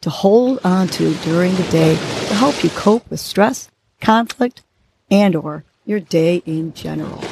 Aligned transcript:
to 0.00 0.08
hold 0.10 0.58
on 0.64 0.88
to 0.88 1.14
during 1.16 1.54
the 1.56 1.68
day 1.70 1.94
to 1.94 2.34
help 2.34 2.64
you 2.64 2.70
cope 2.70 3.08
with 3.10 3.20
stress, 3.20 3.70
conflict, 4.00 4.62
and 5.10 5.36
or 5.36 5.64
your 5.84 6.00
day 6.00 6.42
in 6.46 6.72
general. 6.72 7.22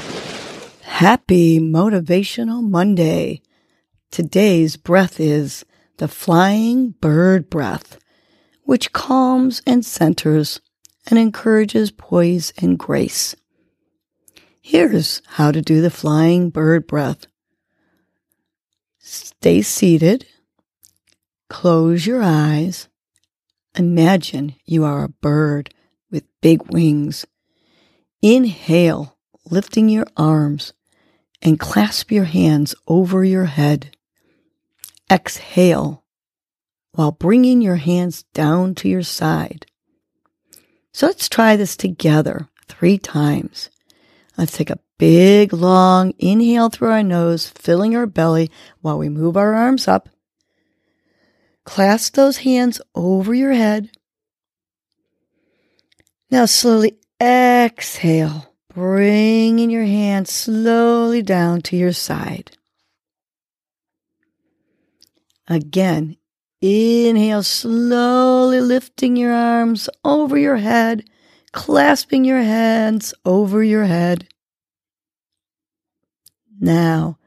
Happy 0.83 1.59
Motivational 1.59 2.63
Monday. 2.63 3.41
Today's 4.11 4.77
breath 4.77 5.19
is 5.19 5.65
the 5.97 6.09
flying 6.09 6.91
bird 7.01 7.49
breath, 7.49 7.99
which 8.65 8.93
calms 8.93 9.63
and 9.67 9.85
centers 9.85 10.61
and 11.07 11.19
encourages 11.19 11.91
poise 11.91 12.53
and 12.59 12.79
grace. 12.79 13.35
Here's 14.61 15.23
how 15.27 15.53
to 15.53 15.63
do 15.63 15.81
the 15.81 15.91
flying 15.91 16.51
bird 16.51 16.87
breath. 16.87 17.27
Stay 18.99 19.63
seated 19.63 20.27
Close 21.49 22.07
your 22.07 22.23
eyes. 22.23 22.89
Imagine 23.77 24.55
you 24.65 24.85
are 24.85 25.05
a 25.05 25.09
bird 25.09 25.73
with 26.11 26.25
big 26.41 26.73
wings. 26.73 27.27
Inhale, 28.21 29.17
lifting 29.51 29.89
your 29.89 30.07
arms, 30.17 30.73
and 31.41 31.59
clasp 31.59 32.11
your 32.11 32.25
hands 32.25 32.75
over 32.87 33.25
your 33.25 33.45
head. 33.45 33.97
Exhale 35.11 36.05
while 36.93 37.13
bringing 37.13 37.63
your 37.63 37.77
hands 37.77 38.25
down 38.35 38.75
to 38.75 38.89
your 38.89 39.03
side. 39.03 39.67
So 40.93 41.07
let's 41.07 41.29
try 41.29 41.55
this 41.55 41.77
together 41.77 42.49
three 42.67 42.99
times. 42.99 43.71
Let's 44.37 44.57
take 44.57 44.71
a 44.71 44.81
big, 44.99 45.53
long 45.53 46.13
inhale 46.19 46.71
through 46.71 46.91
our 46.91 47.05
nose, 47.05 47.47
filling 47.49 47.95
our 47.95 48.07
belly 48.07 48.51
while 48.81 48.99
we 48.99 49.09
move 49.09 49.37
our 49.37 49.55
arms 49.55 49.87
up. 49.87 50.09
Clasp 51.69 52.15
those 52.15 52.39
hands 52.39 52.81
over 52.95 53.35
your 53.35 53.53
head. 53.53 53.91
Now 56.31 56.47
slowly 56.47 56.97
exhale, 57.21 58.55
bringing 58.73 59.69
your 59.69 59.85
hands 59.85 60.33
slowly 60.33 61.21
down 61.21 61.61
to 61.69 61.77
your 61.77 61.93
side. 61.93 62.57
Again, 65.47 66.17
inhale, 66.63 67.43
slowly 67.43 68.63
lifting 68.63 69.19
your 69.19 69.35
arms 69.35 69.91
over 70.03 70.39
your 70.39 70.57
head, 70.57 71.05
clasping 71.53 72.25
your 72.25 72.41
hands 72.41 73.13
over 73.27 73.63
your 73.63 73.85
head. 73.85 74.27
Now, 76.59 77.18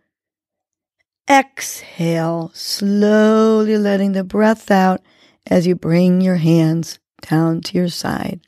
Exhale, 1.32 2.52
slowly 2.54 3.78
letting 3.78 4.12
the 4.12 4.24
breath 4.24 4.70
out 4.70 5.02
as 5.48 5.66
you 5.66 5.76
bring 5.76 6.20
your 6.20 6.36
hands 6.36 7.00
down 7.22 7.62
to 7.62 7.78
your 7.78 7.88
side. 7.88 8.42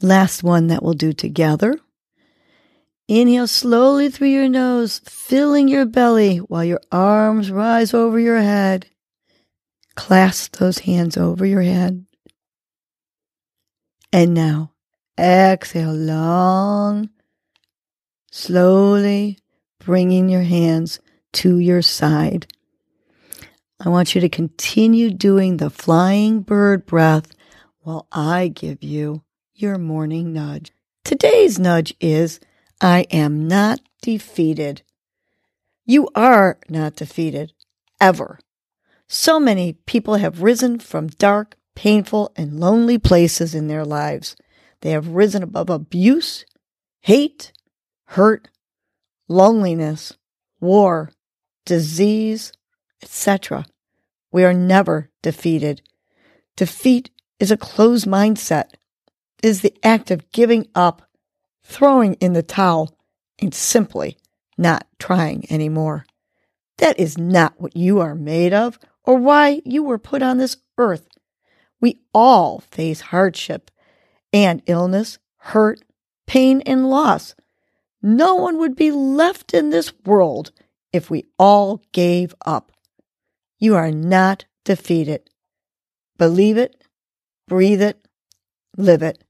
Last 0.00 0.42
one 0.42 0.68
that 0.68 0.82
we'll 0.82 0.94
do 0.94 1.12
together. 1.12 1.78
Inhale 3.08 3.46
slowly 3.46 4.08
through 4.08 4.28
your 4.28 4.48
nose, 4.48 5.02
filling 5.04 5.68
your 5.68 5.84
belly 5.84 6.38
while 6.38 6.64
your 6.64 6.80
arms 6.90 7.50
rise 7.50 7.92
over 7.92 8.18
your 8.18 8.40
head. 8.40 8.86
Clasp 9.94 10.56
those 10.56 10.78
hands 10.78 11.18
over 11.18 11.44
your 11.44 11.60
head. 11.60 12.06
And 14.14 14.32
now, 14.32 14.72
exhale 15.18 15.92
long, 15.92 17.10
slowly 18.30 19.41
bringing 19.84 20.28
your 20.28 20.42
hands 20.42 21.00
to 21.32 21.58
your 21.58 21.82
side. 21.82 22.46
I 23.80 23.88
want 23.88 24.14
you 24.14 24.20
to 24.20 24.28
continue 24.28 25.10
doing 25.10 25.56
the 25.56 25.70
flying 25.70 26.42
bird 26.42 26.86
breath 26.86 27.34
while 27.80 28.06
I 28.12 28.48
give 28.48 28.82
you 28.82 29.22
your 29.54 29.78
morning 29.78 30.32
nudge. 30.32 30.70
Today's 31.04 31.58
nudge 31.58 31.94
is 32.00 32.38
I 32.80 33.06
am 33.10 33.48
not 33.48 33.80
defeated. 34.02 34.82
You 35.84 36.08
are 36.14 36.58
not 36.68 36.94
defeated, 36.94 37.52
ever. 38.00 38.38
So 39.08 39.40
many 39.40 39.72
people 39.72 40.14
have 40.14 40.42
risen 40.42 40.78
from 40.78 41.08
dark, 41.08 41.56
painful, 41.74 42.32
and 42.36 42.60
lonely 42.60 42.98
places 42.98 43.54
in 43.54 43.66
their 43.66 43.84
lives. 43.84 44.36
They 44.80 44.90
have 44.90 45.08
risen 45.08 45.42
above 45.42 45.70
abuse, 45.70 46.44
hate, 47.00 47.52
hurt, 48.04 48.48
loneliness, 49.32 50.12
war, 50.60 51.10
disease, 51.64 52.52
etc. 53.02 53.66
We 54.30 54.44
are 54.44 54.54
never 54.54 55.10
defeated. 55.22 55.82
Defeat 56.56 57.10
is 57.40 57.50
a 57.50 57.56
closed 57.56 58.06
mindset, 58.06 58.74
it 59.42 59.48
is 59.48 59.62
the 59.62 59.74
act 59.82 60.10
of 60.10 60.30
giving 60.30 60.68
up, 60.74 61.02
throwing 61.64 62.14
in 62.14 62.34
the 62.34 62.42
towel, 62.42 62.96
and 63.40 63.52
simply 63.52 64.16
not 64.56 64.86
trying 64.98 65.50
anymore. 65.50 66.04
That 66.78 66.98
is 66.98 67.18
not 67.18 67.60
what 67.60 67.76
you 67.76 68.00
are 68.00 68.14
made 68.14 68.52
of 68.52 68.78
or 69.04 69.16
why 69.16 69.62
you 69.64 69.82
were 69.82 69.98
put 69.98 70.22
on 70.22 70.38
this 70.38 70.58
earth. 70.78 71.08
We 71.80 72.00
all 72.14 72.60
face 72.60 73.00
hardship 73.00 73.70
and 74.32 74.62
illness, 74.66 75.18
hurt, 75.38 75.82
pain, 76.26 76.60
and 76.62 76.88
loss. 76.88 77.34
No 78.02 78.34
one 78.34 78.58
would 78.58 78.74
be 78.74 78.90
left 78.90 79.54
in 79.54 79.70
this 79.70 79.92
world 80.04 80.50
if 80.92 81.08
we 81.08 81.26
all 81.38 81.82
gave 81.92 82.34
up. 82.44 82.72
You 83.58 83.76
are 83.76 83.92
not 83.92 84.44
defeated. 84.64 85.30
Believe 86.18 86.56
it, 86.56 86.84
breathe 87.46 87.80
it, 87.80 88.04
live 88.76 89.02
it. 89.02 89.22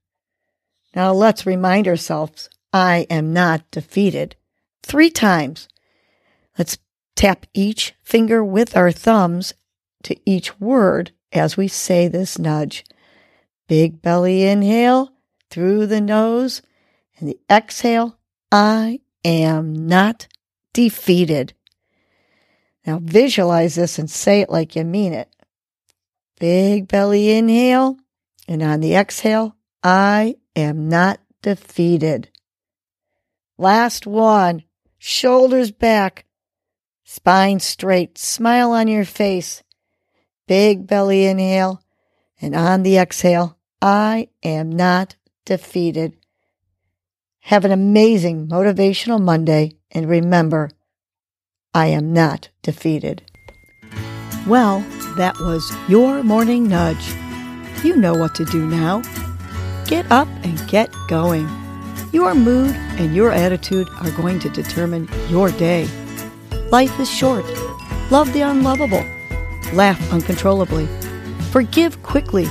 Now 0.95 1.13
let's 1.13 1.45
remind 1.45 1.87
ourselves 1.87 2.49
I 2.71 3.05
am 3.09 3.31
not 3.33 3.69
defeated 3.69 4.35
three 4.81 5.11
times. 5.11 5.67
Let's 6.57 6.77
tap 7.15 7.45
each 7.53 7.93
finger 8.03 8.43
with 8.43 8.75
our 8.75 8.91
thumbs 8.91 9.53
to 10.03 10.15
each 10.25 10.59
word 10.59 11.11
as 11.31 11.57
we 11.57 11.67
say 11.67 12.07
this 12.07 12.37
nudge. 12.37 12.83
Big 13.67 14.01
belly 14.01 14.43
inhale 14.43 15.13
through 15.49 15.87
the 15.87 16.01
nose 16.01 16.61
and 17.17 17.29
the 17.29 17.39
exhale 17.49 18.17
I 18.55 18.99
am 19.25 19.87
not 19.87 20.27
defeated. 20.73 21.55
Now 22.85 22.99
visualize 23.01 23.73
this 23.73 23.97
and 23.97 24.07
say 24.07 24.41
it 24.41 24.49
like 24.51 24.75
you 24.75 24.83
mean 24.83 25.11
it. 25.11 25.35
Big 26.39 26.87
belly 26.87 27.31
inhale, 27.31 27.97
and 28.47 28.61
on 28.61 28.81
the 28.81 28.93
exhale, 28.93 29.55
I 29.81 30.35
am 30.55 30.87
not 30.87 31.19
defeated. 31.41 32.29
Last 33.57 34.05
one, 34.05 34.65
shoulders 34.99 35.71
back, 35.71 36.25
spine 37.03 37.59
straight, 37.59 38.19
smile 38.19 38.69
on 38.69 38.87
your 38.87 39.05
face. 39.05 39.63
Big 40.47 40.85
belly 40.85 41.25
inhale, 41.25 41.81
and 42.39 42.53
on 42.53 42.83
the 42.83 42.99
exhale, 42.99 43.57
I 43.81 44.27
am 44.43 44.71
not 44.71 45.15
defeated. 45.43 46.15
Have 47.47 47.65
an 47.65 47.71
amazing 47.71 48.47
motivational 48.47 49.21
Monday 49.21 49.73
and 49.91 50.07
remember, 50.07 50.69
I 51.73 51.87
am 51.87 52.13
not 52.13 52.47
defeated. 52.61 53.21
Well, 54.47 54.79
that 55.17 55.37
was 55.41 55.69
your 55.89 56.23
morning 56.23 56.69
nudge. 56.69 57.13
You 57.83 57.97
know 57.97 58.13
what 58.13 58.33
to 58.35 58.45
do 58.45 58.65
now. 58.65 59.01
Get 59.87 60.09
up 60.09 60.29
and 60.43 60.65
get 60.69 60.89
going. 61.09 61.49
Your 62.13 62.33
mood 62.33 62.73
and 62.97 63.13
your 63.13 63.33
attitude 63.33 63.89
are 63.99 64.11
going 64.11 64.39
to 64.39 64.49
determine 64.49 65.09
your 65.27 65.51
day. 65.51 65.89
Life 66.71 66.97
is 66.97 67.11
short. 67.11 67.43
Love 68.09 68.31
the 68.31 68.41
unlovable. 68.41 69.03
Laugh 69.73 70.13
uncontrollably. 70.13 70.87
Forgive 71.51 72.01
quickly. 72.03 72.45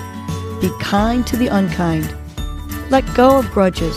Be 0.60 0.70
kind 0.80 1.26
to 1.28 1.36
the 1.38 1.48
unkind. 1.48 2.14
Let 2.90 3.06
go 3.14 3.38
of 3.38 3.50
grudges 3.52 3.96